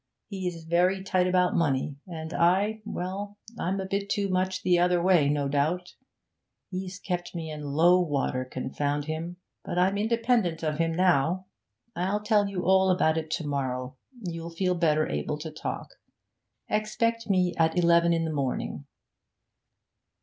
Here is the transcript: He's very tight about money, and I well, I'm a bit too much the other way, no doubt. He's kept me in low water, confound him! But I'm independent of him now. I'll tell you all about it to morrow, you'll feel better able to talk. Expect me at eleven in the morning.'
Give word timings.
He's 0.29 0.63
very 0.63 1.03
tight 1.03 1.27
about 1.27 1.53
money, 1.55 1.95
and 2.07 2.33
I 2.33 2.81
well, 2.85 3.37
I'm 3.59 3.79
a 3.79 3.85
bit 3.85 4.09
too 4.09 4.29
much 4.29 4.63
the 4.63 4.79
other 4.79 4.99
way, 4.99 5.29
no 5.29 5.47
doubt. 5.47 5.93
He's 6.71 6.97
kept 6.97 7.35
me 7.35 7.51
in 7.51 7.61
low 7.61 7.99
water, 7.99 8.43
confound 8.43 9.05
him! 9.05 9.37
But 9.63 9.77
I'm 9.77 9.99
independent 9.99 10.63
of 10.63 10.79
him 10.79 10.91
now. 10.91 11.45
I'll 11.95 12.23
tell 12.23 12.49
you 12.49 12.63
all 12.65 12.89
about 12.89 13.15
it 13.19 13.29
to 13.29 13.45
morrow, 13.47 13.95
you'll 14.25 14.49
feel 14.49 14.73
better 14.73 15.07
able 15.07 15.37
to 15.37 15.51
talk. 15.51 15.89
Expect 16.67 17.29
me 17.29 17.53
at 17.59 17.77
eleven 17.77 18.11
in 18.11 18.25
the 18.25 18.33
morning.' 18.33 18.87